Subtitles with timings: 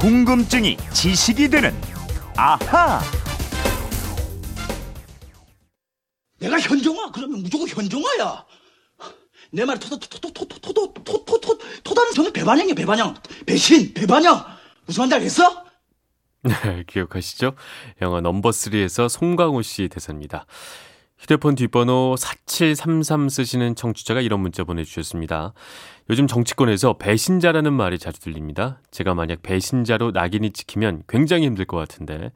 [0.00, 1.74] 궁금증이 지식이 되는
[2.36, 3.00] 아하.
[6.38, 8.46] 내가 현종아 그러면 무조건 현종아야.
[9.52, 13.14] 내 말 토도 토도 토도 토도 토도 토도 토다는 저는 배반형이야 배반형
[13.44, 14.42] 배신 배반형
[14.86, 15.64] 무슨 말인지 알겠어?
[16.44, 17.54] 네, 기억하시죠?
[18.00, 20.46] 영화 넘버 3에서 송강호 씨 대사입니다.
[21.20, 25.52] 휴대폰 뒷번호 4733 쓰시는 청취자가 이런 문자 보내주셨습니다.
[26.08, 28.80] 요즘 정치권에서 배신자라는 말이 자주 들립니다.
[28.90, 32.32] 제가 만약 배신자로 낙인이 찍히면 굉장히 힘들 것 같은데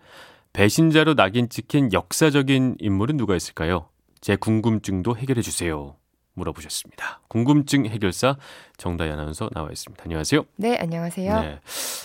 [0.53, 3.89] 배신자로 낙인 찍힌 역사적인 인물은 누가 있을까요?
[4.21, 5.97] 제 궁금증도 해결해 주세요.
[6.35, 7.21] 물어보셨습니다.
[7.29, 8.37] 궁금증 해결사
[8.77, 10.03] 정다희 아나운서 나와 있습니다.
[10.05, 10.45] 안녕하세요.
[10.57, 11.41] 네, 안녕하세요.
[11.41, 11.61] 네.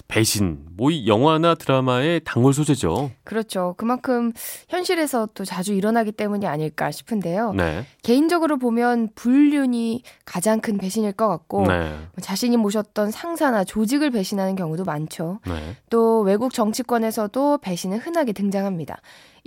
[0.07, 3.11] 배신, 뭐 이 영화나 드라마의 당월 소재죠.
[3.23, 3.75] 그렇죠.
[3.77, 4.31] 그만큼
[4.69, 7.53] 현실에서 또 자주 일어나기 때문이 아닐까 싶은데요.
[7.53, 7.85] 네.
[8.02, 11.89] 개인적으로 보면 불륜이 가장 큰 배신일 것 같고 네.
[11.91, 15.39] 뭐 자신이 모셨던 상사나 조직을 배신하는 경우도 많죠.
[15.47, 15.75] 네.
[15.89, 19.00] 또 외국 정치권에서도 배신은 흔하게 등장합니다.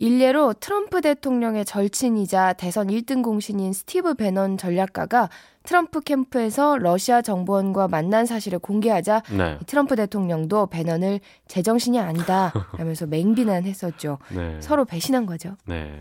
[0.03, 5.29] 일례로 트럼프 대통령의 절친이자 대선 1등 공신인 스티브 배넌 전략가가
[5.63, 9.59] 트럼프 캠프에서 러시아 정보원과 만난 사실을 공개하자 네.
[9.69, 14.19] 트럼프 대통령도 배넌을 제정신이 아니다 라면서 맹비난했었죠.
[14.35, 14.61] 네.
[14.61, 15.57] 서로 배신한 거죠.
[15.67, 16.01] 네.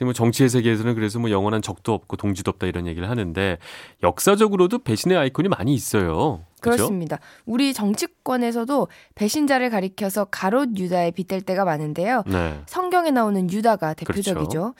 [0.00, 3.58] 뭐 정치의 세계에서는 그래서 뭐 영원한 적도 없고 동지도 없다 이런 얘기를 하는데
[4.02, 6.40] 역사적으로도 배신의 아이콘이 많이 있어요.
[6.62, 6.84] 그렇죠?
[6.84, 7.18] 그렇습니다.
[7.44, 12.22] 우리 정치권에서도 배신자를 가리켜서 가롯 유다에 빗댈 때가 많은데요.
[12.26, 12.60] 네.
[12.66, 14.74] 성경에 나오는 유다가 대표적이죠.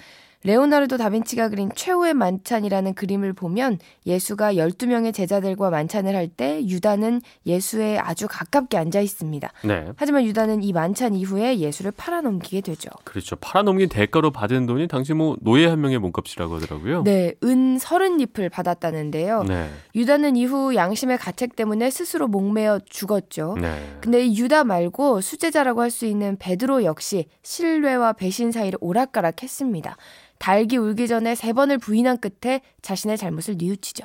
[0.44, 7.98] 레오나르도 다빈치가 그린 최후의 만찬이라는 그림을 보면 예수가 12명의 제자들과 만찬을 할 때 유다는 예수에
[7.98, 9.52] 아주 가깝게 앉아 있습니다.
[9.64, 9.88] 네.
[9.96, 12.88] 하지만 유다는 이 만찬 이후에 예수를 팔아넘기게 되죠.
[13.04, 13.36] 그렇죠.
[13.36, 17.02] 팔아넘긴 대가로 받은 돈이 당시 뭐 노예 한 명의 몸값이라고 하더라고요.
[17.04, 19.42] 네, 은 서른 잎을 받았다는데요.
[19.44, 19.68] 네.
[19.94, 23.56] 유다는 이후 양심의 가책 때문에 스스로 목매어 죽었죠.
[23.60, 23.96] 네.
[24.00, 29.94] 근데 이 유다 말고 수제자라고 할 수 있는 베드로 역시 신뢰와 배신 사이를 오락가락했습니다.
[30.42, 34.04] 달기 울기 전에 세 번을 부인한 끝에 자신의 잘못을 뉘우치죠.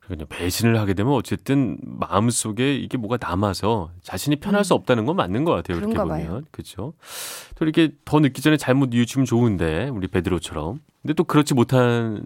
[0.00, 5.44] 그러니까 배신을 하게 되면 어쨌든 마음속에 이게 뭐가 남아서 자신이 편할 수 없다는 건 맞는
[5.44, 5.76] 것 같아요.
[5.76, 6.08] 이렇게 음.
[6.08, 6.46] 보면.
[6.50, 6.94] 그렇죠.
[7.56, 10.80] 또 이렇게 더 늦기 전에 잘못 뉘우치면 좋은데 우리 베드로처럼.
[11.02, 12.22] 근데 또 그렇지 못한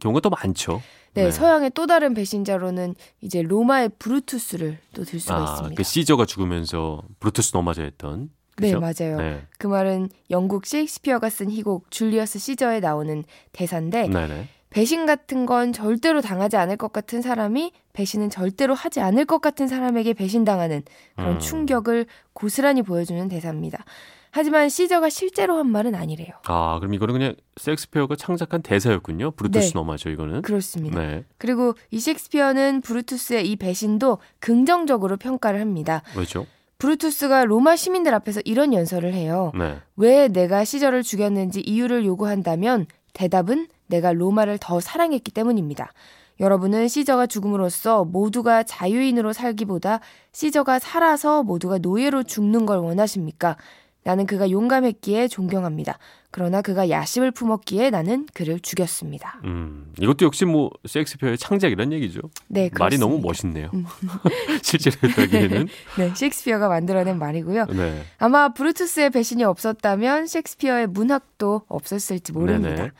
[0.00, 0.80] 경우가 더 많죠.
[1.14, 5.74] 네, 서양의 또 다른 배신자로는 이제 로마의 브루투스를 또 들 수가 아, 있습니다.
[5.74, 8.30] 그 시저가 죽으면서 브루투스 넘어져 했던.
[8.58, 8.80] 네, 그죠?
[8.80, 9.16] 맞아요.
[9.18, 9.42] 네.
[9.58, 14.48] 그 말은 영국 셰익스피어가 쓴 희곡 줄리어스 시저에 나오는 대사인데 네네.
[14.70, 19.68] 배신 같은 건 절대로 당하지 않을 것 같은 사람이 배신은 절대로 하지 않을 것 같은
[19.68, 20.82] 사람에게 배신당하는
[21.14, 21.38] 그런 음.
[21.38, 23.84] 충격을 고스란히 보여주는 대사입니다.
[24.32, 26.30] 하지만 시저가 실제로 한 말은 아니래요.
[26.46, 29.30] 아, 그럼 이거는 그냥 섹스피어가 창작한 대사였군요.
[29.30, 29.72] 브루투스 네.
[29.74, 30.42] 넘어죠, 이거는.
[30.42, 31.00] 그렇습니다.
[31.00, 31.24] 네.
[31.38, 36.02] 그리고 이 셰익스피어는 브루투스의 이 배신도 긍정적으로 평가를 합니다.
[36.16, 36.48] 왜죠?
[36.78, 39.52] 브루투스가 로마 시민들 앞에서 이런 연설을 해요.
[39.56, 39.78] 네.
[39.96, 45.92] 왜 내가 시저를 죽였는지 이유를 요구한다면 대답은 내가 로마를 더 사랑했기 때문입니다.
[46.40, 50.00] 여러분은 시저가 죽음으로써 모두가 자유인으로 살기보다
[50.32, 53.56] 시저가 살아서 모두가 노예로 죽는 걸 원하십니까?
[54.04, 55.98] 나는 그가 용감했기에 존경합니다.
[56.30, 59.40] 그러나 그가 야심을 품었기에 나는 그를 죽였습니다.
[59.44, 62.20] 음, 이것도 역시 뭐 섹스피어의 창작이란 얘기죠.
[62.48, 63.70] 네, 말이 너무 그렇습니다.
[63.72, 63.84] 음.
[63.84, 64.58] 멋있네요.
[64.62, 65.68] 실제로 했다기에는.
[65.96, 67.66] 네, 셰익스피어가 만들어낸 말이고요.
[67.66, 68.02] 네.
[68.18, 72.74] 아마 브루투스의 배신이 없었다면 셰익스피어의 문학도 없었을지 모릅니다.
[72.74, 72.90] 네네.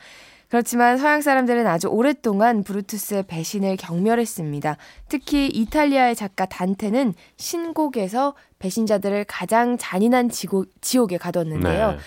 [0.49, 4.77] 그렇지만 서양 사람들은 아주 오랫동안 브루투스의 배신을 경멸했습니다.
[5.09, 11.91] 특히 이탈리아의 작가 단테는 신곡에서 배신자들을 가장 잔인한 지고, 지옥에 가뒀는데요.
[11.91, 11.97] 네.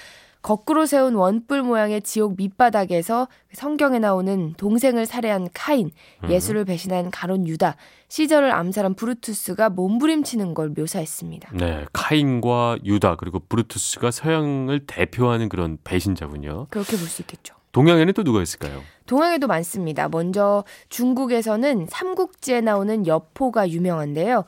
[0.40, 5.90] 거꾸로 세운 원뿔 모양의 지옥 밑바닥에서 성경에 나오는 동생을 살해한 카인,
[6.22, 6.30] 음.
[6.30, 7.74] 예수를 배신한 가룟 유다,
[8.06, 11.50] 시저를 암살한 브루투스가 몸부림치는 걸 묘사했습니다.
[11.54, 16.68] 네, 카인과 유다 그리고 브루투스가 서양을 대표하는 그런 배신자군요.
[16.70, 17.57] 그렇게 볼 수 있겠죠.
[17.78, 18.82] 동양에는 또 누가 있을까요?
[19.06, 20.08] 동양에도 많습니다.
[20.08, 24.44] 먼저 중국에서는 삼국지에 나오는 여포가 유명한데요.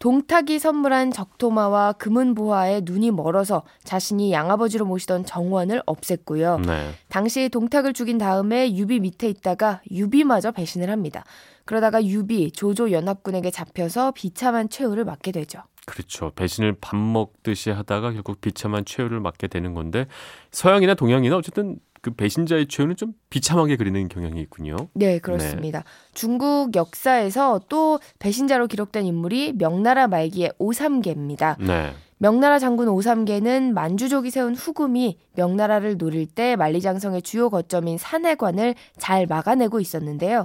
[0.00, 6.66] 동탁이 선물한 적토마와 금은보화에 눈이 멀어서 자신이 양아버지로 모시던 정원을 없앴고요.
[6.66, 6.90] 네.
[7.08, 11.24] 당시 동탁을 죽인 다음에 유비 밑에 있다가 유비마저 배신을 합니다.
[11.64, 15.60] 그러다가 유비 조조 연합군에게 잡혀서 비참한 최후를 맞게 되죠.
[15.86, 16.32] 그렇죠.
[16.34, 20.06] 배신을 밥 먹듯이 하다가 결국 비참한 최후를 맞게 되는 건데
[20.50, 24.76] 서양이나 동양이나 어쨌든 그 배신자의 최후는 좀 비참하게 그리는 경향이 있군요.
[24.92, 25.84] 네, 그렇습니다.
[26.12, 31.56] 중국 역사에서 또 배신자로 기록된 인물이 명나라 말기의 오삼계입니다.
[31.60, 31.94] 네.
[32.18, 39.80] 명나라 장군 오삼계는 만주족이 세운 후금이 명나라를 노릴 때 만리장성의 주요 거점인 산해관을 잘 막아내고
[39.80, 40.44] 있었는데요.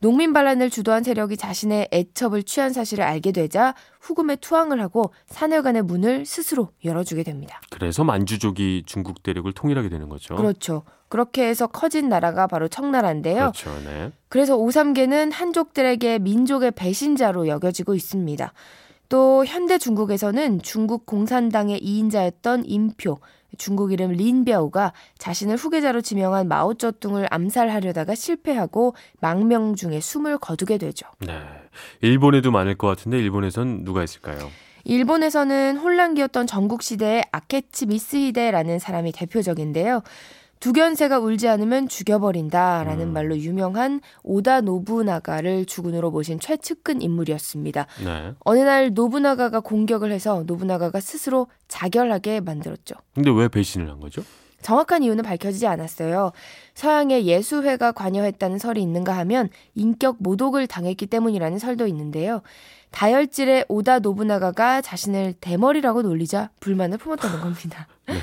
[0.00, 6.24] 농민 반란을 주도한 세력이 자신의 애첩을 취한 사실을 알게 되자 후금에 투항을 하고 산해관의 문을
[6.24, 7.60] 스스로 열어주게 됩니다.
[7.70, 10.36] 그래서 만주족이 중국 대륙을 통일하게 되는 거죠.
[10.36, 10.84] 그렇죠.
[11.08, 13.52] 그렇게 해서 커진 나라가 바로 청나라인데요.
[13.52, 13.70] 그렇죠.
[13.84, 14.10] 네.
[14.28, 18.52] 그래서 오삼계는 한족들에게 민족의 배신자로 여겨지고 있습니다.
[19.10, 23.18] 또 현대 중국에서는 중국 공산당의 2인자였던 임표,
[23.58, 31.06] 중국 이름 린벼우가 자신을 후계자로 지명한 마오쩌둥을 암살하려다가 실패하고 망명 중에 숨을 거두게 되죠.
[31.20, 31.38] 네.
[32.00, 34.50] 일본에도 많을 것 같은데 일본에선 누가 있을까요?
[34.84, 40.02] 일본에서는 혼란기였던 전국시대의 아케치 미스히데라는 사람이 대표적인데요.
[40.60, 43.12] 두견새가 울지 않으면 죽여버린다 라는 음.
[43.12, 47.86] 말로 유명한 오다 노부나가를 주군으로 모신 최측근 인물이었습니다.
[48.04, 48.34] 네.
[48.40, 52.94] 어느 날 노부나가가 공격을 해서 노부나가가 스스로 자결하게 만들었죠.
[53.14, 54.22] 근데 왜 배신을 한 거죠?
[54.62, 56.32] 정확한 이유는 밝혀지지 않았어요.
[56.74, 62.42] 서양의 예수회가 관여했다는 설이 있는가 하면 인격 모독을 당했기 때문이라는 설도 있는데요.
[62.90, 67.86] 다혈질의 오다 노부나가가 자신을 대머리라고 놀리자 불만을 품었다는 겁니다.
[68.08, 68.14] 네.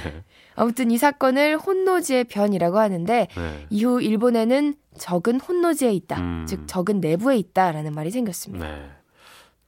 [0.55, 3.65] 아무튼 이 사건을 혼노지의 변이라고 하는데 네.
[3.69, 6.19] 이후 일본에는 적은 혼노지에 있다.
[6.19, 6.45] 음.
[6.47, 8.67] 즉 적은 내부에 있다라는 말이 생겼습니다.
[8.67, 8.89] 네.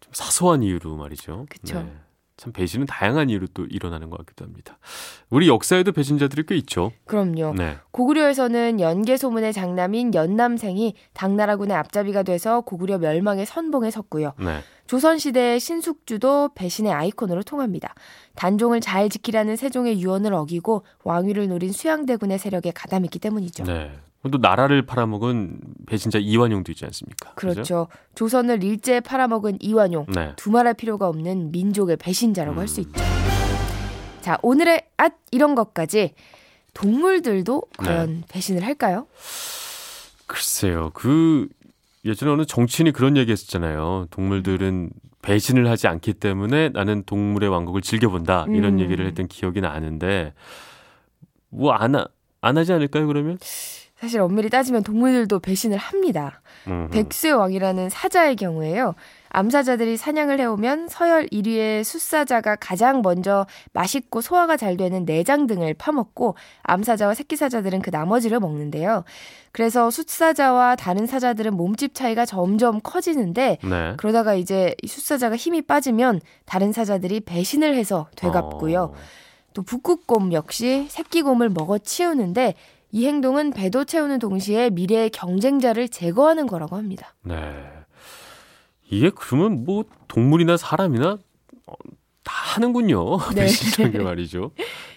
[0.02, 1.46] 좀 사소한 이유로 말이죠.
[1.64, 1.94] 네.
[2.40, 4.78] 참 배신은 다양한 이유로 또 일어나는 것 같기도 합니다.
[5.30, 6.94] 우리 역사에도 배신자들이 꽤 있죠.
[7.06, 7.54] 그럼요.
[7.54, 7.78] 네.
[7.92, 14.36] 고구려에서는 연개 소문의 장남인 연남생이 당나라군의 앞잡이가 돼서 고구려 멸망의 선봉에 섰고요.
[14.40, 14.62] 네.
[14.88, 17.94] 조선시대의 신숙주도 배신의 아이콘으로 통합니다.
[18.36, 23.66] 단종을 잘 지키라는 세종의 유언을 어기고 왕위를 노린 수양대군의 세력에 가담했기 때문이죠.
[23.66, 23.92] 네.
[24.32, 27.34] 또 나라를 팔아먹은 배신자 이완용도 있지 않습니까?
[27.36, 27.62] 그렇죠.
[27.62, 27.88] 그죠?
[28.16, 30.06] 조선을 일제에 팔아먹은 이완용.
[30.14, 30.34] 네.
[30.36, 32.60] 두말할 필요가 없는 민족의 배신자라고 음.
[32.60, 33.02] 할수 있죠.
[34.22, 36.14] 자, 오늘의 앗 이런 것까지
[36.74, 37.86] 동물들도 네.
[37.86, 39.08] 과연 배신을 할까요?
[40.28, 40.92] 글쎄요.
[40.94, 41.48] 그
[42.04, 44.08] 예전에 어느 정치인이 그런 얘기 했었잖아요.
[44.12, 44.90] 동물들은
[45.22, 48.48] 배신을 하지 않기 때문에 나는 동물의 왕국을 즐겨본다.
[48.50, 48.80] 이런 음.
[48.82, 50.34] 얘기를 했던 기억이 나는데
[51.50, 51.96] 뭐 안
[52.42, 53.38] 안 하지 않을까요, 그러면?
[54.00, 56.42] 사실 엄밀히 따지면 동물들도 배신을 합니다.
[56.68, 56.90] 음.
[56.90, 58.96] 백수의 왕이라는 사자의 경우에요.
[59.32, 66.36] 암사자들이 사냥을 해오면 서열 1위의 숫사자가 가장 먼저 맛있고 소화가 잘 되는 내장 등을 파먹고
[66.64, 69.04] 암사자와 새끼사자들은 그 나머지를 먹는데요.
[69.52, 73.94] 그래서 숫사자와 다른 사자들은 몸집 차이가 점점 커지는데 네.
[73.98, 78.82] 그러다가 이제 이 숫사자가 힘이 빠지면 다른 사자들이 배신을 해서 되갚고요.
[78.82, 78.94] 어.
[79.54, 82.56] 또 북극곰 역시 새끼곰을 먹어 치우는데
[82.92, 87.14] 이 행동은 배도 채우는 동시에 미래의 경쟁자를 제거하는 거라고 합니다.
[87.24, 87.36] 네.
[88.90, 91.18] 이게 그러면 뭐 동물이나 사람이나
[91.68, 91.74] 어,
[92.24, 93.20] 다 하는군요.
[93.36, 93.48] 네.
[93.92, 94.52] 게 말이죠.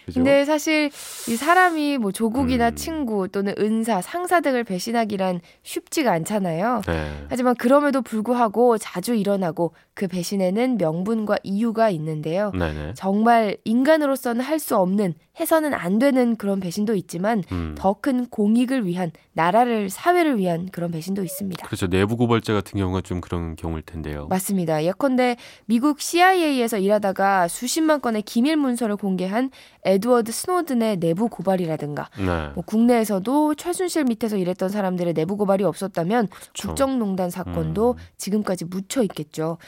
[0.06, 0.20] 그죠?
[0.20, 0.86] 근데 사실
[1.28, 2.74] 이 사람이 뭐 조국이나 음.
[2.74, 6.80] 친구 또는 은사, 상사 등을 배신하기란 쉽지가 않잖아요.
[6.86, 7.26] 네.
[7.28, 12.50] 하지만 그럼에도 불구하고 자주 일어나고 그 배신에는 명분과 이유가 있는데요.
[12.52, 12.94] 네네.
[12.94, 17.74] 정말 인간으로서는 할 수 없는 해서는 안 되는 그런 배신도 있지만 음.
[17.76, 21.66] 더큰 공익을 위한 나라를 사회를 위한 그런 배신도 있습니다.
[21.66, 21.88] 그렇죠.
[21.88, 24.26] 내부 고발자 같은 경우가 좀 그런 경우일 텐데요.
[24.28, 24.84] 맞습니다.
[24.84, 29.50] 예컨대 미국 CIA에서 일하다가 수십만 건의 기밀 문서를 공개한
[29.92, 32.50] 에드워드 스노든의 내부 고발이라든가 네.
[32.54, 36.68] 뭐 국내에서도 최순실 밑에서 일했던 사람들의 내부 고발이 없었다면 그렇죠.
[36.68, 37.96] 국정농단 사건도 음.
[38.16, 39.58] 지금까지 묻혀 있겠죠.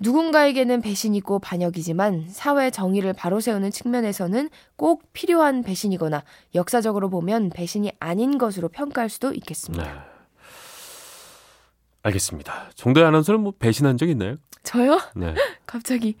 [0.00, 8.38] 누군가에게는 배신이고 반역이지만 사회 정의를 바로 세우는 측면에서는 꼭 필요한 배신이거나 역사적으로 보면 배신이 아닌
[8.38, 9.84] 것으로 평가할 수도 있겠습니다.
[9.84, 10.00] 네.
[12.02, 12.70] 알겠습니다.
[12.74, 14.36] 정다희 아나운서는 뭐 배신한 적 있나요?
[14.62, 14.98] 저요?
[15.14, 15.34] 네.
[15.66, 16.16] 갑자기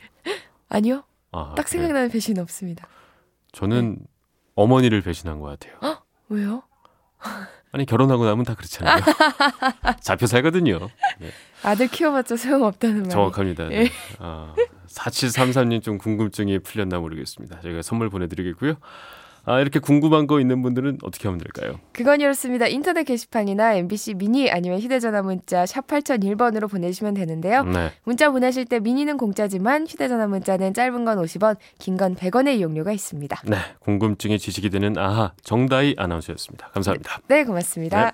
[0.68, 1.04] 아니요.
[1.32, 1.82] 아, 딱 그래요?
[1.82, 2.86] 생각나는 배신 없습니다.
[3.52, 3.98] 저는
[4.54, 6.02] 어머니를 배신한 것 같아요.
[6.28, 6.62] 왜요?
[7.72, 9.00] 아니 결혼하고 나면 다 그렇잖아요.
[10.02, 10.78] 잡혀 살거든요.
[11.20, 11.30] 네,
[11.62, 13.10] 아들 키워봤자 소용없다는 말.
[13.10, 13.68] 정확합니다.
[13.68, 13.82] 네.
[13.84, 13.90] 예.
[14.18, 14.54] 아,
[14.88, 17.60] 4733님 좀 궁금증이 풀렸나 모르겠습니다.
[17.60, 18.74] 저희가 선물 보내드리겠고요.
[19.50, 21.80] 아, 이렇게 궁금한 거 있는 분들은 어떻게 하면 될까요?
[21.92, 22.66] 그건 이렇습니다.
[22.68, 27.64] 인터넷 게시판이나 MBC 미니 아니면 휴대전화 문자 샵 8001번으로 보내시면 되는데요.
[27.64, 27.90] 네.
[28.04, 33.42] 문자 보내실 때 미니는 공짜지만 휴대전화 문자는 짧은 건 50원, 긴 건 100원의 이용료가 있습니다.
[33.46, 33.56] 네.
[33.80, 36.68] 궁금증에 지식이 되는 아하 정다희 아나운서였습니다.
[36.68, 37.18] 감사합니다.
[37.28, 38.04] 네, 고맙습니다.
[38.04, 38.10] 네.